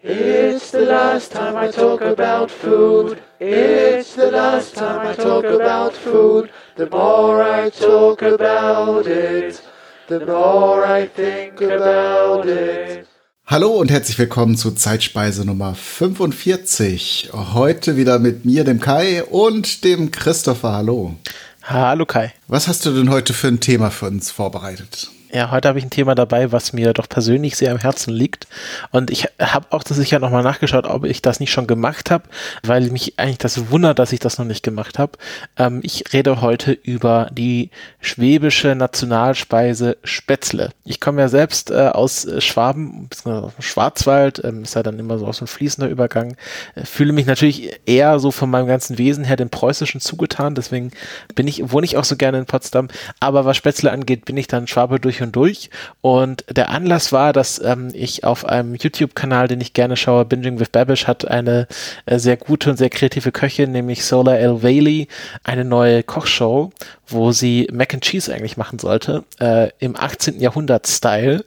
[0.00, 3.20] It's the last time I talk about food.
[3.40, 6.50] It's the last time I talk about food.
[6.76, 9.60] The more I talk about it,
[10.06, 13.08] the more I think about it.
[13.44, 17.30] Hallo und herzlich willkommen zu Zeitspeise Nummer 45.
[17.32, 20.74] Heute wieder mit mir, dem Kai und dem Christopher.
[20.74, 21.16] Hallo.
[21.64, 22.32] Hallo Kai.
[22.46, 25.10] Was hast du denn heute für ein Thema für uns vorbereitet?
[25.30, 28.46] Ja, heute habe ich ein Thema dabei, was mir doch persönlich sehr am Herzen liegt.
[28.92, 32.24] Und ich habe auch das sicher nochmal nachgeschaut, ob ich das nicht schon gemacht habe,
[32.62, 35.12] weil mich eigentlich das wundert, dass ich das noch nicht gemacht habe.
[35.58, 37.70] Ähm, ich rede heute über die
[38.00, 40.70] schwäbische Nationalspeise Spätzle.
[40.84, 45.18] Ich komme ja selbst äh, aus Schwaben, aus dem Schwarzwald, ähm, ist ja dann immer
[45.18, 46.36] so aus dem fließender Übergang.
[46.74, 50.90] Äh, fühle mich natürlich eher so von meinem ganzen Wesen her dem Preußischen zugetan, deswegen
[51.34, 52.88] bin ich, wohne ich auch so gerne in Potsdam.
[53.20, 55.70] Aber was Spätzle angeht, bin ich dann Schwabe durch durch und durch.
[56.00, 60.60] Und der Anlass war, dass ähm, ich auf einem YouTube-Kanal, den ich gerne schaue, Binging
[60.60, 61.66] with Babish, hat eine
[62.06, 65.08] äh, sehr gute und sehr kreative Köchin, nämlich Solar El Whaley,
[65.44, 66.70] eine neue Kochshow,
[67.08, 70.40] wo sie Mac and Cheese eigentlich machen sollte, äh, im 18.
[70.40, 71.44] Jahrhundert-Style.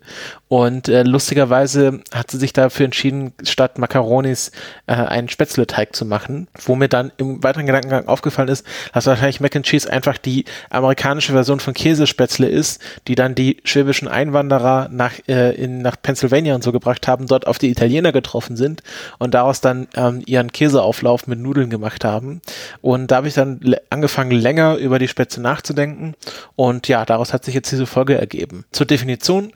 [0.48, 4.52] Und äh, lustigerweise hat sie sich dafür entschieden, statt Macaronis
[4.86, 9.40] äh, einen Spätzleteig zu machen, wo mir dann im weiteren Gedankengang aufgefallen ist, dass wahrscheinlich
[9.40, 14.90] Mac and Cheese einfach die amerikanische Version von Käsespätzle ist, die dann die schwäbischen Einwanderer
[14.92, 18.84] nach, äh, in, nach Pennsylvania und so gebracht haben, dort auf die Italiener getroffen sind
[19.20, 22.42] und daraus dann ähm, ihren Käseauflauf mit Nudeln gemacht haben.
[22.82, 26.16] Und da habe ich dann angefangen, länger über die Spätzle nachzudenken.
[26.56, 28.66] Und ja, daraus hat sich jetzt diese Folge ergeben.
[28.72, 29.54] Zur Definition.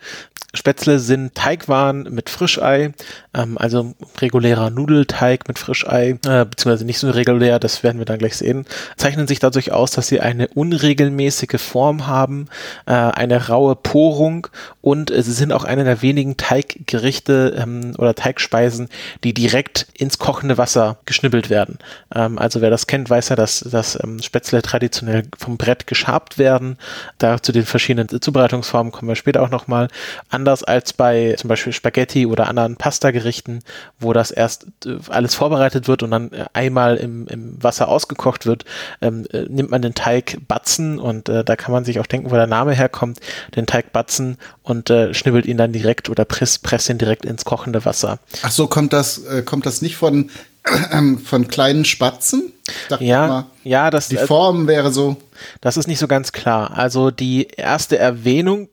[0.55, 2.93] Spätzle sind Teigwaren mit Frischei,
[3.33, 8.19] ähm, also regulärer Nudelteig mit Frischei, äh, beziehungsweise nicht so regulär, das werden wir dann
[8.19, 8.65] gleich sehen,
[8.97, 12.47] zeichnen sich dadurch aus, dass sie eine unregelmäßige Form haben,
[12.85, 14.47] äh, eine raue Porung
[14.81, 18.89] und äh, sie sind auch eine der wenigen Teiggerichte ähm, oder Teigspeisen,
[19.23, 21.79] die direkt ins kochende Wasser geschnibbelt werden.
[22.13, 26.37] Ähm, also wer das kennt, weiß ja, dass, dass ähm, Spätzle traditionell vom Brett geschabt
[26.37, 26.77] werden.
[27.17, 29.87] Da zu den verschiedenen Zubereitungsformen kommen wir später auch nochmal.
[30.29, 33.59] Anders als bei zum Beispiel Spaghetti oder anderen Pasta-Gerichten,
[33.99, 38.45] wo das erst äh, alles vorbereitet wird und dann äh, einmal im, im Wasser ausgekocht
[38.45, 38.65] wird,
[39.01, 42.31] ähm, äh, nimmt man den Teig Batzen und äh, da kann man sich auch denken,
[42.31, 43.19] wo der Name herkommt,
[43.55, 47.45] den Teig Batzen und äh, schnibbelt ihn dann direkt oder presst, presst ihn direkt ins
[47.45, 48.19] kochende Wasser.
[48.41, 50.29] Ach so, kommt das, äh, kommt das nicht von,
[50.63, 52.51] äh, von kleinen Spatzen?
[52.99, 55.17] ja, ja, das die Form wäre so.
[55.61, 56.77] Das ist nicht so ganz klar.
[56.77, 58.69] Also die erste Erwähnung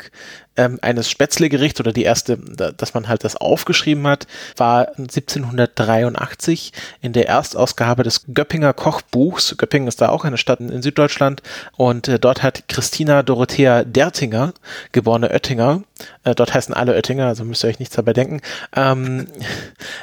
[0.56, 4.26] ähm, eines Spätzlegerichts oder die erste, dass man halt das aufgeschrieben hat,
[4.56, 9.56] war 1783 in der Erstausgabe des Göppinger Kochbuchs.
[9.56, 11.42] Göppingen ist da auch eine Stadt in Süddeutschland
[11.76, 14.52] und äh, dort hat Christina Dorothea Dertinger,
[14.92, 15.82] geborene Oettinger,
[16.24, 18.40] äh, dort heißen alle Oettinger, also müsst ihr euch nichts dabei denken,
[18.74, 19.26] ähm,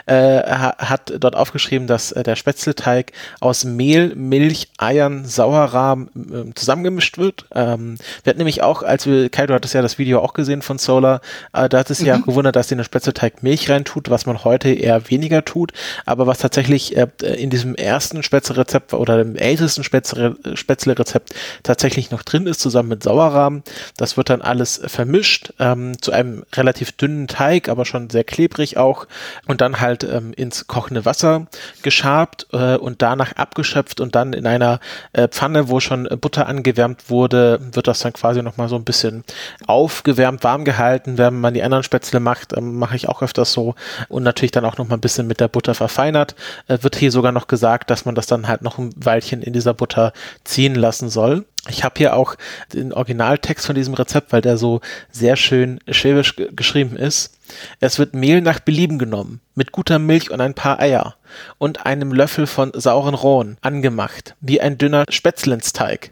[0.06, 7.18] äh, hat dort aufgeschrieben, dass äh, der Spätzleteig aus Mehl, Milch, Eiern, Sauerrahm äh, zusammengemischt
[7.18, 7.46] wird.
[7.54, 10.62] Ähm, wir hatten nämlich auch, als wir, Kai, du hattest ja das Video auch gesehen
[10.62, 11.22] von Solar,
[11.54, 12.08] äh, da hat es mhm.
[12.08, 15.74] ja gewundert, dass sie in den Spätzleteig Milch reintut, was man heute eher weniger tut,
[16.06, 22.48] aber was tatsächlich äh, in diesem ersten Spätzle-Rezept oder dem ältesten Spätzle-Rezept tatsächlich noch drin
[22.48, 23.64] ist, zusammen mit Sauerrahm.
[23.98, 28.78] Das wird dann alles vermischt ähm, zu einem relativ dünnen Teig, aber schon sehr klebrig
[28.78, 29.08] auch
[29.48, 31.48] und dann halt ähm, ins kochende Wasser
[31.82, 34.80] geschabt äh, und danach abgeschöpft und dann in einer
[35.14, 39.24] äh, Pfanne, wo schon Butter angewärmt wurde, wird das dann quasi nochmal so ein bisschen
[39.68, 41.18] aufgewärmt, warm gehalten.
[41.18, 43.76] Wenn man die anderen Spätzle macht, ähm, mache ich auch öfters so
[44.08, 46.36] und natürlich dann auch nochmal ein bisschen mit der Butter verfeinert.
[46.68, 49.54] Äh, wird hier sogar noch gesagt, dass man das dann halt noch ein Weilchen in
[49.54, 50.14] dieser Butter
[50.44, 51.46] ziehen lassen soll.
[51.69, 52.35] Ich habe hier auch
[52.74, 54.81] den Originaltext von diesem Rezept, weil der so
[55.12, 57.35] sehr schön schwäbisch geschrieben ist.
[57.80, 61.16] Es wird Mehl nach Belieben genommen, mit guter Milch und ein paar Eier
[61.57, 66.12] und einem Löffel von sauren Rohen angemacht, wie ein dünner Spätzlensteig.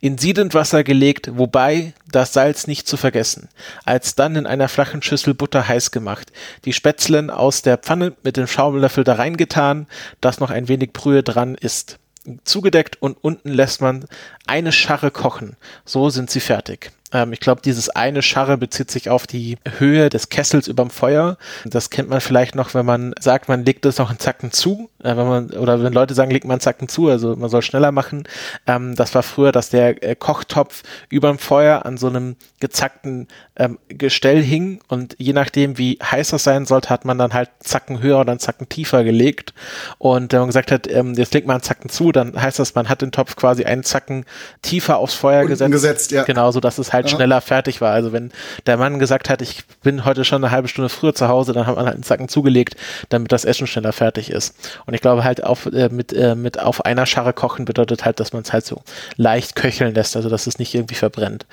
[0.00, 3.48] In siedend Wasser gelegt, wobei das Salz nicht zu vergessen.
[3.84, 6.32] Alsdann in einer flachen Schüssel Butter heiß gemacht,
[6.66, 9.86] die Spätzlen aus der Pfanne mit dem Schaumlöffel da reingetan,
[10.20, 11.98] dass noch ein wenig Brühe dran ist
[12.44, 14.06] zugedeckt und unten lässt man
[14.46, 15.56] eine Scharre kochen.
[15.84, 16.92] So sind sie fertig.
[17.14, 21.38] Ähm, ich glaube, dieses eine Scharre bezieht sich auf die Höhe des Kessels überm Feuer.
[21.64, 24.90] Das kennt man vielleicht noch, wenn man sagt, man legt es noch einen Zacken zu,
[25.02, 27.62] äh, wenn man, oder wenn Leute sagen, legt man einen Zacken zu, also man soll
[27.62, 28.24] schneller machen.
[28.66, 33.78] Ähm, das war früher, dass der äh, Kochtopf überm Feuer an so einem gezackten ähm,
[33.88, 38.02] Gestell hing und je nachdem, wie heiß das sein sollte, hat man dann halt Zacken
[38.02, 39.54] höher oder einen Zacken tiefer gelegt.
[39.98, 42.74] Und wenn man gesagt hat, ähm, jetzt legt man einen Zacken zu, dann heißt das,
[42.74, 44.24] man hat den Topf quasi einen Zacken
[44.62, 45.70] tiefer aufs Feuer gesetzt.
[45.70, 46.24] gesetzt ja.
[46.24, 47.16] Genau, so dass es halt halt Ja.
[47.16, 47.92] schneller fertig war.
[47.92, 48.32] Also wenn
[48.66, 51.66] der Mann gesagt hat, ich bin heute schon eine halbe Stunde früher zu Hause, dann
[51.66, 52.76] hat man halt einen Zacken zugelegt,
[53.08, 54.54] damit das Essen schneller fertig ist.
[54.86, 58.20] Und ich glaube halt auf, äh, mit, äh, mit auf einer Scharre kochen bedeutet halt,
[58.20, 58.82] dass man es halt so
[59.16, 61.46] leicht köcheln lässt, also dass es nicht irgendwie verbrennt.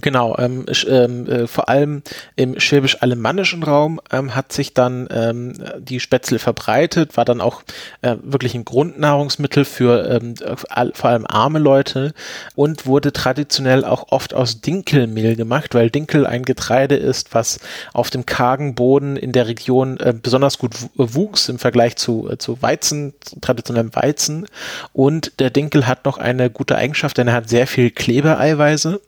[0.00, 2.02] Genau, ähm, ähm, äh, vor allem
[2.36, 7.62] im schwäbisch-alemannischen Raum ähm, hat sich dann ähm, die Spätzle verbreitet, war dann auch
[8.02, 10.34] äh, wirklich ein Grundnahrungsmittel für ähm,
[10.70, 12.12] all, vor allem arme Leute
[12.54, 14.60] und wurde traditionell auch oft aus
[14.94, 17.58] Dinkelmehl gemacht, weil Dinkel ein Getreide ist, was
[17.92, 22.38] auf dem kargen Boden in der Region äh, besonders gut wuchs im Vergleich zu, äh,
[22.38, 24.46] zu Weizen, traditionellem Weizen.
[24.92, 29.00] Und der Dinkel hat noch eine gute Eigenschaft, denn er hat sehr viel Klebeeiweiße.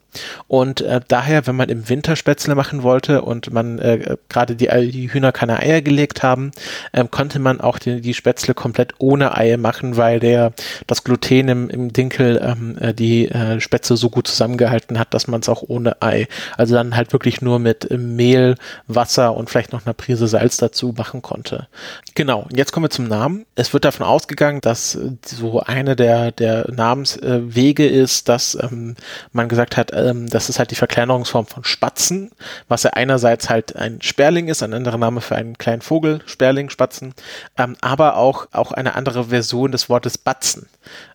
[0.49, 4.71] Und äh, daher, wenn man im Winter Spätzle machen wollte und man äh, gerade die,
[4.71, 6.51] Ei- die Hühner keine Eier gelegt haben,
[6.93, 10.53] ähm, konnte man auch die, die Spätzle komplett ohne Eier machen, weil der
[10.87, 15.29] das Gluten im, im Dinkel ähm, äh, die äh, Spätzle so gut zusammengehalten hat, dass
[15.29, 19.51] man es auch ohne Ei, also dann halt wirklich nur mit äh, Mehl, Wasser und
[19.51, 21.67] vielleicht noch einer Prise Salz dazu machen konnte.
[22.15, 23.47] Genau, und jetzt kommen wir zum Namen.
[23.55, 28.95] Es wird davon ausgegangen, dass äh, so eine der, der Namenswege ist, dass ähm,
[29.33, 32.31] man gesagt hat, ähm, das ist halt die Verkleinerungsform von Spatzen,
[32.69, 36.71] was ja einerseits halt ein Sperling ist, ein anderer Name für einen kleinen Vogel, Sperling,
[36.71, 37.15] Spatzen,
[37.59, 40.67] ähm, aber auch, auch eine andere Version des Wortes Batzen.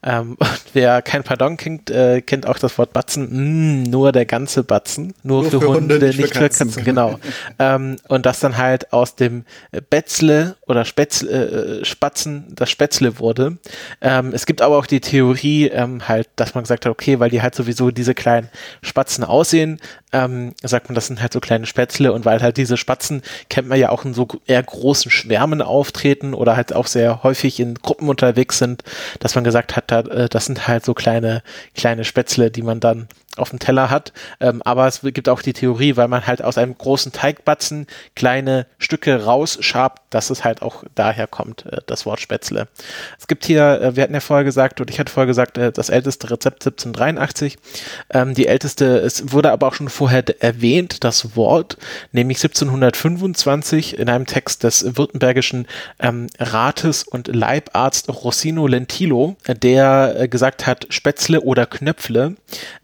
[0.03, 4.25] Ähm, und wer kein Pardon kennt, äh, kennt auch das Wort Batzen, mm, nur der
[4.25, 7.19] ganze Batzen, nur, für, Hunde, nicht für Katzen, genau.
[7.59, 9.45] ähm, und das dann halt aus dem
[9.89, 13.57] Betzle oder Spätzle, äh, Spatzen das Spätzle wurde.
[14.01, 17.29] Ähm, es gibt aber auch die Theorie, ähm, halt, dass man gesagt hat, okay, weil
[17.29, 18.49] die halt sowieso diese kleinen
[18.81, 19.79] Spatzen aussehen,
[20.13, 23.67] ähm, sagt man, das sind halt so kleine Spätzle und weil halt diese Spatzen kennt
[23.67, 27.75] man ja auch in so eher großen Schwärmen auftreten oder halt auch sehr häufig in
[27.75, 28.83] Gruppen unterwegs sind,
[29.19, 31.43] dass man gesagt hat, äh, das sind halt so kleine,
[31.75, 34.11] kleine Spätzle, die man dann auf dem Teller hat.
[34.39, 38.67] Ähm, aber es gibt auch die Theorie, weil man halt aus einem großen Teigbatzen kleine
[38.77, 42.67] Stücke rausschabt, dass es halt auch daher kommt, äh, das Wort Spätzle.
[43.17, 45.71] Es gibt hier, äh, wir hatten ja vorher gesagt, und ich hatte vorher gesagt, äh,
[45.71, 47.57] das älteste Rezept 1783.
[48.09, 51.77] Ähm, die älteste, es wurde aber auch schon vorher erwähnt, das Wort,
[52.11, 55.67] nämlich 1725 in einem Text des württembergischen
[55.99, 62.35] ähm, Rates und Leibarzt Rossino Lentilo, der äh, gesagt hat, Spätzle oder Knöpfle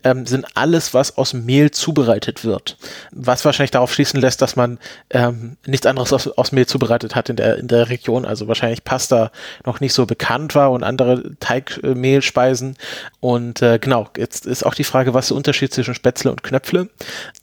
[0.03, 2.77] ähm, sind alles, was aus Mehl zubereitet wird.
[3.11, 4.77] Was wahrscheinlich darauf schließen lässt, dass man
[5.09, 8.25] ähm, nichts anderes aus, aus Mehl zubereitet hat in der, in der Region.
[8.25, 9.31] Also wahrscheinlich Pasta
[9.65, 12.77] noch nicht so bekannt war und andere Teigmehlspeisen.
[13.21, 16.43] Und äh, genau, jetzt ist auch die Frage, was ist der Unterschied zwischen Spätzle und
[16.43, 16.89] Knöpfle?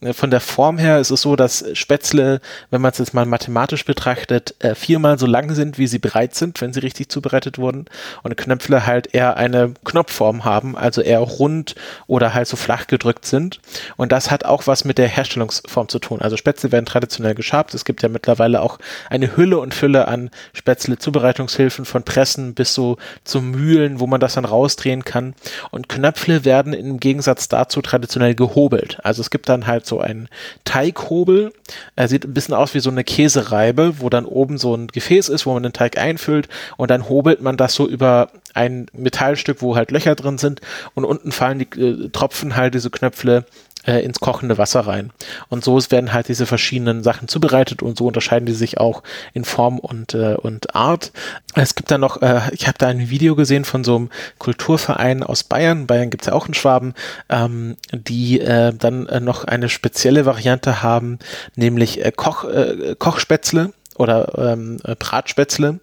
[0.01, 2.41] Äh, Von der Form her ist es so, dass Spätzle,
[2.71, 6.35] wenn man es jetzt mal mathematisch betrachtet, äh, viermal so lang sind, wie sie bereit
[6.35, 7.87] sind, wenn sie richtig zubereitet wurden.
[8.23, 11.75] Und Knöpfle halt eher eine Knopfform haben, also eher rund
[12.07, 13.61] oder halt so flach gedrückt sind.
[13.97, 16.21] Und das hat auch was mit der Herstellungsform zu tun.
[16.21, 17.75] Also Spätzle werden traditionell geschabt.
[17.75, 18.79] Es gibt ja mittlerweile auch
[19.11, 24.35] eine Hülle und Fülle an Spätzle-Zubereitungshilfen von Pressen bis so zu Mühlen, wo man das
[24.35, 25.35] dann rausdrehen kann.
[25.71, 28.99] Und Knöpfle werden im Gegensatz dazu traditionell gehobelt.
[29.03, 30.29] Also es gibt dann halt so einen
[30.65, 31.53] Teighobel.
[31.97, 35.29] Er sieht ein bisschen aus wie so eine Käsereibe, wo dann oben so ein Gefäß
[35.29, 39.63] ist, wo man den Teig einfüllt und dann hobelt man das so über ein Metallstück,
[39.63, 40.61] wo halt Löcher drin sind
[40.95, 43.45] und unten fallen die äh, Tropfen halt diese Knöpfle
[43.87, 45.13] äh, ins kochende Wasser rein.
[45.49, 49.03] Und so werden halt diese verschiedenen Sachen zubereitet und so unterscheiden die sich auch
[49.33, 51.13] in Form und, äh, und Art.
[51.55, 55.23] Es gibt da noch, äh, ich habe da ein Video gesehen von so einem Kulturverein
[55.23, 56.95] aus Bayern, Bayern gibt's ja auch in Schwaben,
[57.29, 61.19] ähm, die äh, dann äh, noch eine spezielle Variante haben,
[61.57, 65.79] nämlich äh, Koch, äh, Kochspätzle oder ähm, äh, Bratspätzle,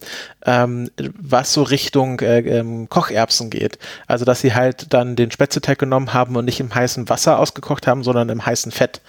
[0.46, 0.90] ähm,
[1.20, 3.78] was so Richtung äh, ähm, Kocherbsen geht.
[4.08, 7.88] Also dass sie halt dann den Spätzleteig genommen haben und nicht im heißen Wasser ausgekocht
[7.88, 9.02] haben, sondern im heißen Fett.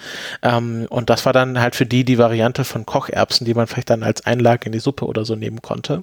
[0.42, 3.90] Ähm, und das war dann halt für die die Variante von Kocherbsen, die man vielleicht
[3.90, 6.02] dann als Einlage in die Suppe oder so nehmen konnte.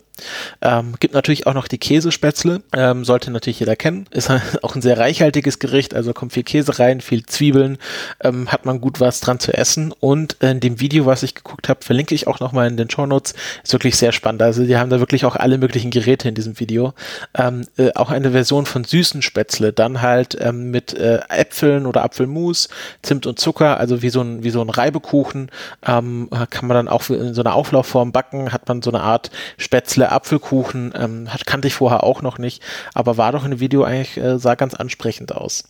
[0.61, 4.07] Ähm, gibt natürlich auch noch die Käsespätzle, ähm, sollte natürlich jeder kennen.
[4.11, 4.29] Ist
[4.61, 7.77] auch ein sehr reichhaltiges Gericht, also kommt viel Käse rein, viel Zwiebeln,
[8.21, 9.93] ähm, hat man gut was dran zu essen.
[9.99, 13.33] Und in dem Video, was ich geguckt habe, verlinke ich auch nochmal in den Shownotes,
[13.63, 14.41] ist wirklich sehr spannend.
[14.41, 16.93] Also die haben da wirklich auch alle möglichen Geräte in diesem Video.
[17.37, 22.03] Ähm, äh, auch eine Version von süßen Spätzle, dann halt ähm, mit äh, Äpfeln oder
[22.03, 22.69] Apfelmus,
[23.01, 25.51] Zimt und Zucker, also wie so ein, wie so ein Reibekuchen,
[25.85, 29.31] ähm, kann man dann auch in so einer Auflaufform backen, hat man so eine Art
[29.57, 34.17] Spätzle, Apfelkuchen, ähm, kannte ich vorher auch noch nicht, aber war doch in Video eigentlich,
[34.17, 35.63] äh, sah ganz ansprechend aus.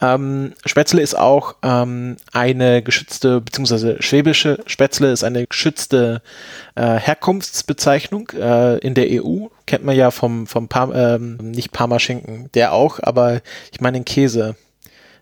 [0.00, 6.22] Ähm, Spätzle ist auch ähm, eine geschützte, beziehungsweise schwäbische Spätzle ist eine geschützte
[6.74, 9.46] äh, Herkunftsbezeichnung äh, in der EU.
[9.66, 13.40] Kennt man ja vom, vom Par ähm, nicht Parmaschinken, der auch, aber
[13.72, 14.56] ich meine den Käse.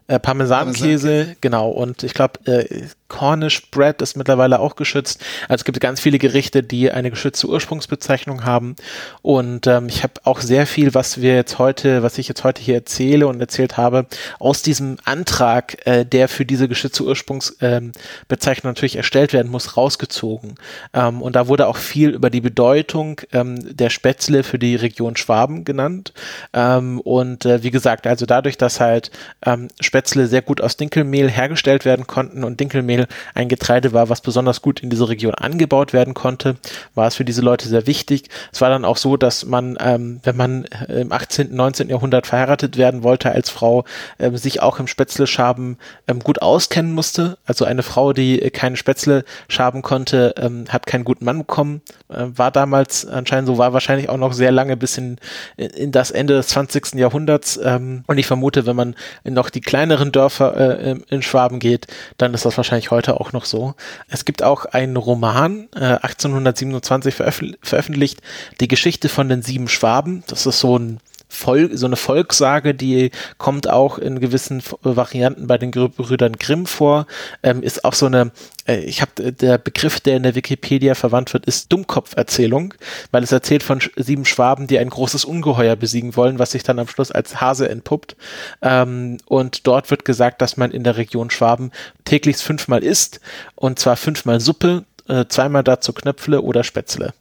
[0.08, 1.68] Äh, Parmesankäse, Parmesan genau.
[1.68, 5.22] Und ich glaube, äh, Cornish Bread ist mittlerweile auch geschützt.
[5.48, 8.76] Also es gibt ganz viele Gerichte, die eine geschützte Ursprungsbezeichnung haben.
[9.22, 12.62] Und ähm, ich habe auch sehr viel, was wir jetzt heute, was ich jetzt heute
[12.62, 14.06] hier erzähle und erzählt habe,
[14.38, 20.54] aus diesem Antrag, äh, der für diese geschützte Ursprungsbezeichnung natürlich erstellt werden muss, rausgezogen.
[20.94, 25.16] Ähm, und da wurde auch viel über die Bedeutung ähm, der Spätzle für die Region
[25.16, 26.12] Schwaben genannt.
[26.52, 29.10] Ähm, und äh, wie gesagt, also dadurch, dass halt
[29.44, 34.20] ähm, Spätzle sehr gut aus Dinkelmehl hergestellt werden konnten und Dinkelmehl ein Getreide war, was
[34.20, 36.56] besonders gut in dieser Region angebaut werden konnte,
[36.94, 38.28] war es für diese Leute sehr wichtig.
[38.52, 41.88] Es war dann auch so, dass man, ähm, wenn man im 18., 19.
[41.88, 43.84] Jahrhundert verheiratet werden wollte als Frau,
[44.18, 47.38] ähm, sich auch im Spätzle-Schaben ähm, gut auskennen musste.
[47.46, 51.82] Also eine Frau, die keine Spätzle schaben konnte, ähm, hat keinen guten Mann bekommen.
[52.08, 55.16] Äh, war damals anscheinend so, war wahrscheinlich auch noch sehr lange bis in,
[55.56, 56.94] in das Ende des 20.
[56.94, 57.58] Jahrhunderts.
[57.62, 61.86] Ähm, und ich vermute, wenn man noch die kleineren Dörfer äh, in Schwaben geht,
[62.18, 63.74] dann ist das wahrscheinlich heute auch noch so.
[64.08, 68.20] Es gibt auch einen Roman, äh, 1827 veröf veröffentlicht,
[68.60, 70.24] die Geschichte von den sieben Schwaben.
[70.26, 75.58] Das ist so ein Vol so eine Volkssage, die kommt auch in gewissen Varianten bei
[75.58, 77.06] den Brüdern Grimm vor,
[77.42, 78.32] ähm, ist auch so eine,
[78.66, 82.74] äh, ich habe der Begriff, der in der Wikipedia verwandt wird, ist Dummkopferzählung,
[83.10, 86.78] weil es erzählt von sieben Schwaben, die ein großes Ungeheuer besiegen wollen, was sich dann
[86.78, 88.16] am Schluss als Hase entpuppt.
[88.62, 91.72] Ähm, und dort wird gesagt, dass man in der Region Schwaben
[92.04, 93.20] täglich fünfmal isst,
[93.54, 97.12] und zwar fünfmal Suppe, äh, zweimal dazu Knöpfle oder Spätzle.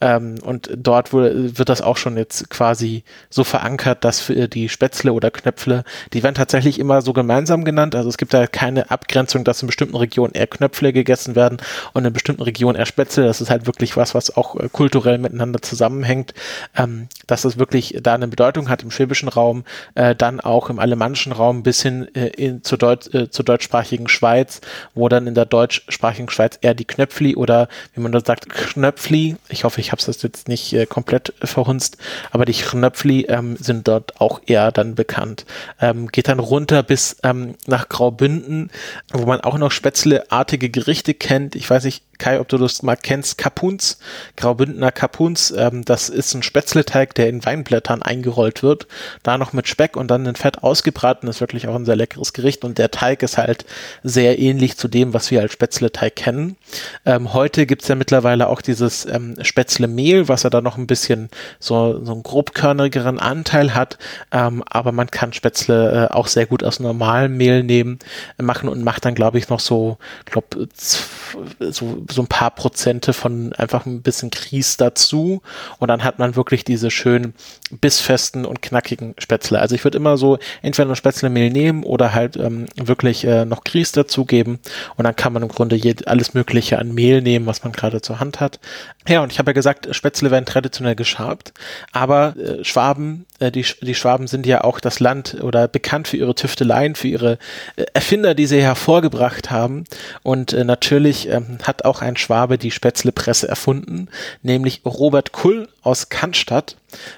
[0.00, 5.12] Ähm, und dort wird das auch schon jetzt quasi so verankert, dass für die Spätzle
[5.12, 7.94] oder Knöpfle, die werden tatsächlich immer so gemeinsam genannt.
[7.94, 11.58] Also es gibt da keine Abgrenzung, dass in bestimmten Regionen eher Knöpfle gegessen werden
[11.92, 13.24] und in bestimmten Regionen eher Spätzle.
[13.24, 16.34] Das ist halt wirklich was, was auch äh, kulturell miteinander zusammenhängt.
[16.76, 20.78] Ähm, dass es wirklich da eine Bedeutung hat im schwäbischen Raum, äh, dann auch im
[20.78, 24.60] alemannischen Raum bis hin äh, in, zur, Deut äh, zur deutschsprachigen Schweiz,
[24.94, 29.36] wo dann in der deutschsprachigen Schweiz eher die Knöpfli oder wie man da sagt, Knöpfli
[29.48, 31.96] ich hoffe, ich habe es jetzt nicht äh, komplett verhunzt,
[32.30, 35.46] aber die Knöpfli ähm, sind dort auch eher dann bekannt.
[35.80, 38.70] Ähm, geht dann runter bis ähm, nach Graubünden,
[39.12, 41.54] wo man auch noch spätzleartige Gerichte kennt.
[41.54, 43.98] Ich weiß nicht, Kai, ob du das mal kennst, Kapuns,
[44.36, 48.86] Graubündner Kapuns, ähm, das ist ein Spätzleteig, der in Weinblättern eingerollt wird,
[49.22, 52.32] da noch mit Speck und dann in Fett ausgebraten, ist wirklich auch ein sehr leckeres
[52.32, 53.64] Gericht und der Teig ist halt
[54.02, 56.56] sehr ähnlich zu dem, was wir als Spätzleteig kennen.
[57.06, 61.30] Ähm, heute gibt's ja mittlerweile auch dieses ähm, Spätzlemehl, was ja da noch ein bisschen
[61.60, 63.98] so, so einen grobkörnigeren Anteil hat,
[64.32, 68.00] ähm, aber man kann Spätzle äh, auch sehr gut aus normalem Mehl nehmen,
[68.38, 70.68] äh, machen und macht dann, glaube ich, noch so, glaube
[71.60, 75.42] so so ein paar Prozente von einfach ein bisschen Grieß dazu
[75.78, 77.34] und dann hat man wirklich diese schönen
[77.70, 79.60] bissfesten und knackigen Spätzle.
[79.60, 83.64] Also ich würde immer so entweder noch Spätzlemehl nehmen oder halt ähm, wirklich äh, noch
[83.64, 84.58] Grieß dazugeben
[84.96, 88.20] und dann kann man im Grunde alles mögliche an Mehl nehmen, was man gerade zur
[88.20, 88.60] Hand hat.
[89.06, 91.52] Ja, und ich habe ja gesagt, Spätzle werden traditionell geschabt,
[91.92, 96.34] aber äh, Schwaben, die, die Schwaben sind ja auch das Land oder bekannt für ihre
[96.34, 97.38] Tüfteleien, für ihre
[97.76, 99.84] äh, Erfinder, die sie hervorgebracht haben.
[100.22, 104.08] Und äh, natürlich ähm, hat auch ein Schwabe die Spätzlepresse erfunden,
[104.42, 106.76] nämlich Robert Kull aus Cannstatt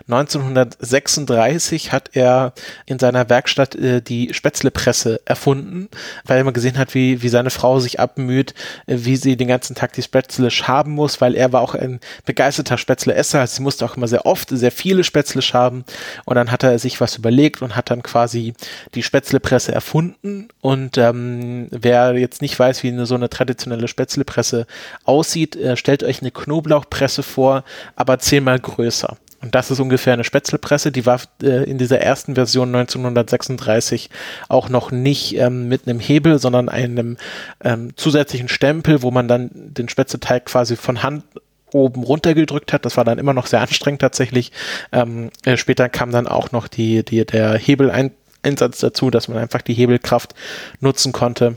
[0.09, 2.53] 1936 hat er
[2.87, 5.89] in seiner Werkstatt äh, die Spätzlepresse erfunden,
[6.25, 8.55] weil er mal gesehen hat, wie, wie seine Frau sich abmüht,
[8.87, 12.01] äh, wie sie den ganzen Tag die Spätzle schaben muss, weil er war auch ein
[12.25, 15.85] begeisterter Spätzleesser, also sie musste auch immer sehr oft sehr viele Spätzle schaben.
[16.25, 18.55] Und dann hat er sich was überlegt und hat dann quasi
[18.95, 20.49] die Spätzlepresse erfunden.
[20.61, 24.67] Und ähm, wer jetzt nicht weiß, wie eine, so eine traditionelle Spätzlepresse
[25.05, 27.65] aussieht, äh, stellt euch eine Knoblauchpresse vor,
[27.97, 29.17] aber zehnmal größer.
[29.43, 34.11] Und das ist ungefähr eine Spätzlepresse, die war äh, in dieser ersten Version 1936
[34.49, 37.17] auch noch nicht ähm, mit einem Hebel, sondern einem
[37.65, 41.25] ähm, zusätzlichen Stempel, wo man dann den Spätzleteig quasi von Hand
[41.73, 42.85] oben runtergedrückt hat.
[42.85, 44.53] Das war dann immer noch sehr anstrengend tatsächlich.
[44.93, 49.63] Ähm, äh, später kam dann auch noch die, die, der Hebeleinsatz dazu, dass man einfach
[49.63, 50.35] die Hebelkraft
[50.81, 51.57] nutzen konnte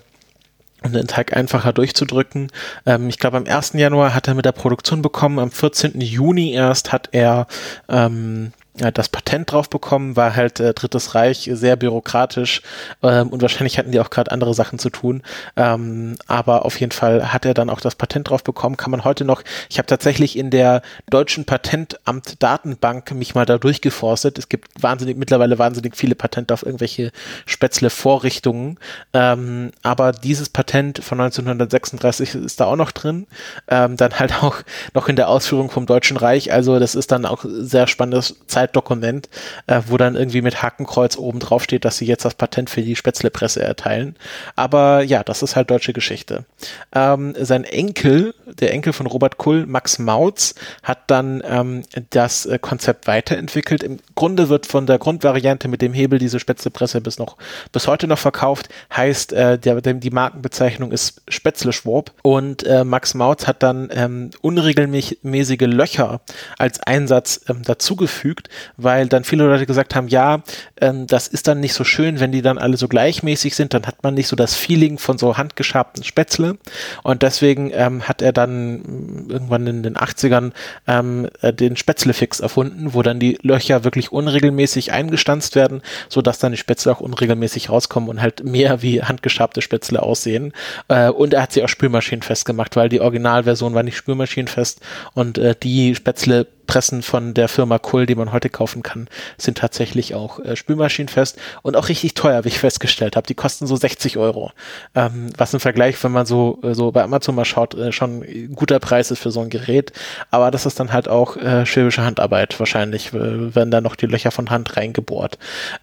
[0.91, 2.51] den Teig einfacher durchzudrücken.
[2.85, 3.73] Ähm, ich glaube, am 1.
[3.73, 6.01] Januar hat er mit der Produktion bekommen, am 14.
[6.01, 7.47] Juni erst hat er
[7.87, 12.61] ähm, das Patent drauf bekommen, war halt äh, Drittes Reich sehr bürokratisch
[13.03, 15.21] ähm, und wahrscheinlich hatten die auch gerade andere Sachen zu tun.
[15.55, 18.75] Ähm, aber auf jeden Fall hat er dann auch das Patent drauf bekommen.
[18.75, 23.59] Kann man heute noch, ich habe tatsächlich in der deutschen Patentamt Datenbank mich mal da
[23.59, 24.39] durchgeforstet.
[24.39, 27.11] Es gibt wahnsinnig, mittlerweile wahnsinnig viele Patente auf irgendwelche
[27.45, 28.79] Spätzle-Vorrichtungen.
[29.13, 33.27] Ähm, aber dieses Patent von 1936 ist da auch noch drin.
[33.67, 34.57] Ähm, dann halt auch
[34.95, 36.51] noch in der Ausführung vom Deutschen Reich.
[36.51, 39.29] Also das ist dann auch sehr spannendes Zeit Zeitdokument,
[39.67, 42.81] äh, wo dann irgendwie mit Hakenkreuz oben drauf steht, dass sie jetzt das Patent für
[42.81, 44.15] die Spätzlepresse erteilen.
[44.55, 46.45] Aber ja, das ist halt deutsche Geschichte.
[46.93, 52.57] Ähm, sein Enkel, der Enkel von Robert Kull, Max Mautz, hat dann ähm, das äh,
[52.59, 53.83] Konzept weiterentwickelt.
[53.83, 57.37] Im Grunde wird von der Grundvariante mit dem Hebel diese Spätzlepresse bis noch
[57.71, 58.69] bis heute noch verkauft.
[58.95, 65.61] Heißt, äh, der, die Markenbezeichnung ist Spätzle-Schwab und äh, Max Mautz hat dann ähm, unregelmäßige
[65.61, 66.21] Löcher
[66.57, 70.43] als Einsatz ähm, dazugefügt, weil dann viele Leute gesagt haben, ja,
[70.81, 73.85] ähm, das ist dann nicht so schön, wenn die dann alle so gleichmäßig sind, dann
[73.85, 76.57] hat man nicht so das Feeling von so handgeschabten Spätzle
[77.03, 80.51] und deswegen ähm, hat er dann mm, irgendwann in den 80ern
[80.87, 86.51] ähm, äh, den Spätzle-Fix erfunden, wo dann die Löcher wirklich unregelmäßig eingestanzt werden, sodass dann
[86.51, 90.53] die Spätzle auch unregelmäßig rauskommen und halt mehr wie handgeschabte Spätzle aussehen.
[90.87, 94.81] Äh, und er hat sie auch spülmaschinenfest gemacht, weil die Originalversion war nicht spülmaschinenfest
[95.13, 99.57] und äh, die Spätzle Pressen von der Firma Kull, die man heute kaufen kann, sind
[99.57, 103.27] tatsächlich auch äh, spülmaschinenfest und auch richtig teuer, wie ich festgestellt habe.
[103.27, 104.51] Die kosten so 60 Euro.
[104.95, 108.21] Ähm, was im Vergleich, wenn man so, äh, so bei Amazon mal schaut, äh, schon
[108.21, 109.93] ein guter Preis ist für so ein Gerät.
[110.31, 114.31] Aber das ist dann halt auch äh, schwäbische Handarbeit wahrscheinlich, werden da noch die Löcher
[114.31, 115.37] von Hand reingebohrt.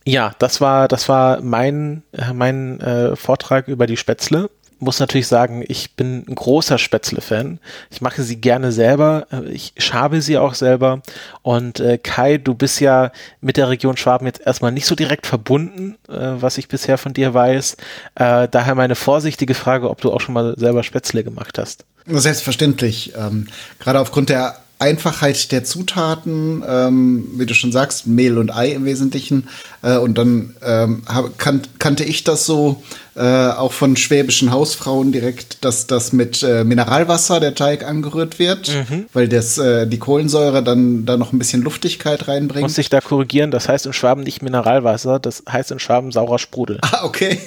[0.05, 5.27] Ja, das war, das war mein, äh, mein äh, Vortrag über die Spätzle muss natürlich
[5.27, 7.59] sagen, ich bin ein großer Spätzle-Fan.
[7.91, 9.27] Ich mache sie gerne selber.
[9.51, 11.03] Ich schabe sie auch selber.
[11.43, 15.27] Und äh, Kai, du bist ja mit der Region Schwaben jetzt erstmal nicht so direkt
[15.27, 17.77] verbunden, äh, was ich bisher von dir weiß.
[18.15, 21.85] Äh, daher meine vorsichtige Frage, ob du auch schon mal selber Spätzle gemacht hast.
[22.07, 23.13] Selbstverständlich.
[23.17, 23.47] Ähm,
[23.79, 28.85] gerade aufgrund der Einfachheit der Zutaten, ähm, wie du schon sagst, Mehl und Ei im
[28.85, 29.49] Wesentlichen.
[29.83, 32.83] Äh, und dann ähm, hab, kan kannte ich das so
[33.15, 38.69] äh, auch von schwäbischen Hausfrauen direkt, dass das mit äh, Mineralwasser der Teig angerührt wird,
[38.69, 39.07] mhm.
[39.13, 42.63] weil das äh, die Kohlensäure dann da noch ein bisschen Luftigkeit reinbringt.
[42.63, 46.39] Muss ich da korrigieren, das heißt in Schwaben nicht Mineralwasser, das heißt in Schwaben saurer
[46.39, 46.79] Sprudel.
[46.81, 47.39] Ah, okay.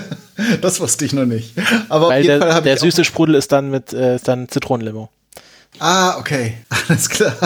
[0.60, 1.54] das wusste ich noch nicht.
[1.88, 5.10] Aber weil der, der süße Sprudel ist dann mit äh, ist dann Zitronenlimo.
[5.78, 6.56] Ah, okay.
[6.88, 7.36] Alles klar.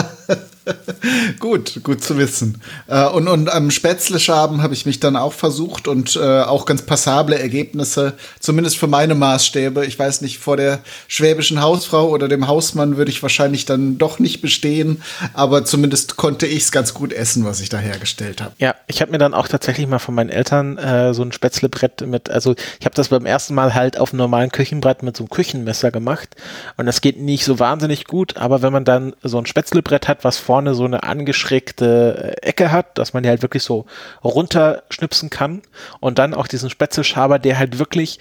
[1.39, 2.61] gut, gut zu wissen.
[2.87, 6.83] Äh, und, und am Spätzle-Schaben habe ich mich dann auch versucht und äh, auch ganz
[6.83, 9.85] passable Ergebnisse, zumindest für meine Maßstäbe.
[9.85, 14.19] Ich weiß nicht, vor der schwäbischen Hausfrau oder dem Hausmann würde ich wahrscheinlich dann doch
[14.19, 15.01] nicht bestehen,
[15.33, 18.53] aber zumindest konnte ich es ganz gut essen, was ich da hergestellt habe.
[18.59, 22.05] Ja, ich habe mir dann auch tatsächlich mal von meinen Eltern äh, so ein Spätzlebrett
[22.05, 25.23] mit, also ich habe das beim ersten Mal halt auf einem normalen Küchenbrett mit so
[25.23, 26.29] einem Küchenmesser gemacht
[26.77, 30.23] und das geht nicht so wahnsinnig gut, aber wenn man dann so ein Spätzlebrett hat,
[30.23, 33.85] was vor vorne so eine angeschrägte äh, Ecke hat, dass man die halt wirklich so
[34.21, 35.61] runterschnipsen kann.
[36.01, 38.19] Und dann auch diesen Spätzelschaber, der halt wirklich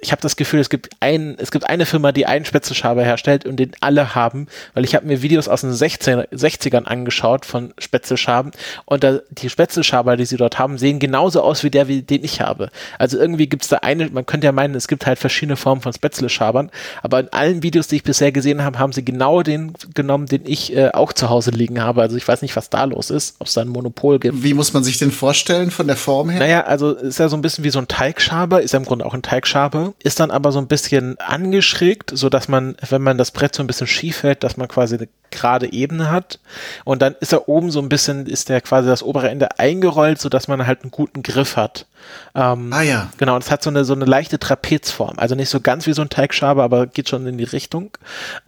[0.00, 3.44] ich habe das Gefühl, es gibt ein, es gibt eine Firma, die einen Spätzelschaber herstellt
[3.44, 7.74] und den alle haben, weil ich habe mir Videos aus den 16, 60ern angeschaut von
[7.78, 8.52] Spätzelschaben
[8.86, 12.24] und da, die Spätzelschaber, die sie dort haben, sehen genauso aus wie der, wie, den
[12.24, 12.70] ich habe.
[12.98, 15.82] Also irgendwie gibt es da eine, man könnte ja meinen, es gibt halt verschiedene Formen
[15.82, 16.70] von Spätzleschabern,
[17.02, 20.42] aber in allen Videos, die ich bisher gesehen habe, haben sie genau den genommen, den
[20.46, 22.00] ich äh, auch zu Hause liegen habe.
[22.00, 24.42] Also ich weiß nicht, was da los ist, ob es da ein Monopol gibt.
[24.42, 26.40] Wie muss man sich den vorstellen von der Form her?
[26.40, 29.04] Naja, also ist ja so ein bisschen wie so ein Teigschaber, ist ja im Grunde
[29.04, 33.18] auch ein Teigschaber ist dann aber so ein bisschen angeschrägt, so dass man, wenn man
[33.18, 36.38] das Brett so ein bisschen schief hält, dass man quasi eine gerade Ebene hat.
[36.84, 40.20] Und dann ist er oben so ein bisschen, ist der quasi das obere Ende eingerollt,
[40.20, 41.86] so dass man halt einen guten Griff hat.
[42.34, 43.10] Ähm, ah ja.
[43.18, 45.18] Genau, und es hat so eine, so eine leichte Trapezform.
[45.18, 47.90] Also nicht so ganz wie so ein Teigschabe, aber geht schon in die Richtung.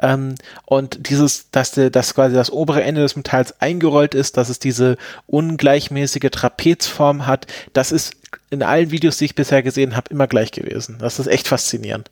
[0.00, 4.48] Ähm, und dieses, dass, der, dass quasi das obere Ende des Metalls eingerollt ist, dass
[4.48, 8.14] es diese ungleichmäßige Trapezform hat, das ist
[8.50, 10.96] in allen Videos, die ich bisher gesehen habe, immer gleich gewesen.
[10.98, 12.10] Das ist echt faszinierend.